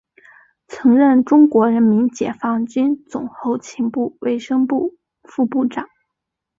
[0.67, 5.87] 曾任中国人民解放军总后勤部卫生部副部长。